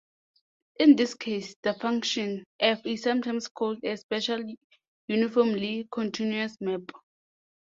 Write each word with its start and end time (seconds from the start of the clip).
In 0.79 0.95
this 0.95 1.13
case, 1.13 1.53
the 1.61 1.75
function 1.75 2.43
"f" 2.59 2.83
is 2.87 3.03
sometimes 3.03 3.47
called 3.47 3.83
a 3.83 3.95
"special 3.97 4.41
uniformly 5.07 5.87
continuous" 5.91 6.57
map. 6.59 6.81